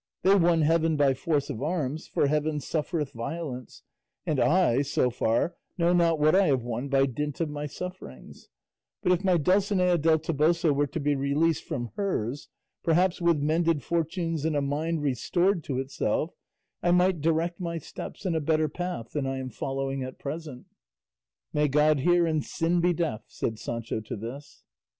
They 0.23 0.33
won 0.33 0.63
heaven 0.63 0.97
by 0.97 1.13
force 1.13 1.51
of 1.51 1.61
arms, 1.61 2.07
for 2.07 2.25
heaven 2.25 2.59
suffereth 2.59 3.11
violence; 3.11 3.83
and 4.25 4.39
I, 4.39 4.81
so 4.81 5.11
far, 5.11 5.53
know 5.77 5.93
not 5.93 6.17
what 6.17 6.33
I 6.35 6.47
have 6.47 6.63
won 6.63 6.87
by 6.89 7.05
dint 7.05 7.39
of 7.39 7.51
my 7.51 7.67
sufferings; 7.67 8.49
but 9.03 9.11
if 9.11 9.23
my 9.23 9.37
Dulcinea 9.37 9.99
del 9.99 10.17
Toboso 10.17 10.73
were 10.73 10.87
to 10.87 10.99
be 10.99 11.13
released 11.13 11.63
from 11.65 11.91
hers, 11.97 12.49
perhaps 12.81 13.21
with 13.21 13.37
mended 13.43 13.83
fortunes 13.83 14.43
and 14.43 14.55
a 14.55 14.61
mind 14.63 15.03
restored 15.03 15.63
to 15.65 15.77
itself 15.77 16.33
I 16.81 16.89
might 16.89 17.21
direct 17.21 17.59
my 17.59 17.77
steps 17.77 18.25
in 18.25 18.33
a 18.33 18.41
better 18.41 18.67
path 18.69 19.11
than 19.11 19.27
I 19.27 19.37
am 19.37 19.51
following 19.51 20.01
at 20.01 20.17
present." 20.17 20.65
"May 21.53 21.67
God 21.67 21.99
hear 21.99 22.25
and 22.25 22.43
sin 22.43 22.79
be 22.81 22.91
deaf," 22.91 23.25
said 23.27 23.59
Sancho 23.59 23.99
to 23.99 24.15
this. 24.15 24.63